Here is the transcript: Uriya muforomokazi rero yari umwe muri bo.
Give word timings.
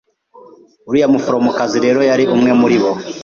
Uriya 0.89 1.07
muforomokazi 1.13 1.77
rero 1.85 1.99
yari 2.09 2.23
umwe 2.35 2.51
muri 2.61 2.77
bo. 2.81 2.91